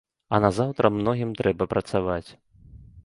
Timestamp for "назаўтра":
0.45-0.89